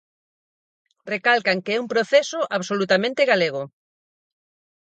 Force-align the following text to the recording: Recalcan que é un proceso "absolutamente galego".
Recalcan 1.13 1.57
que 1.63 1.71
é 1.75 1.81
un 1.83 1.91
proceso 1.93 2.39
"absolutamente 2.57 3.21
galego". 3.31 3.63